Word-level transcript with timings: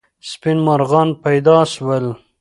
سپین 0.29 0.57
مرغان 0.67 1.09
پیدا 1.23 1.57
سول. 1.73 2.05